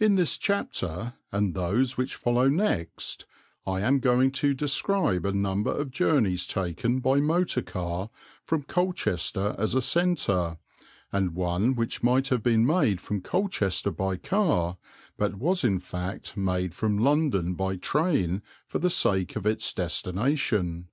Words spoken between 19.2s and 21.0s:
of its destination.